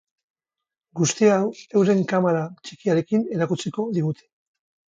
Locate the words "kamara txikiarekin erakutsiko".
2.13-3.87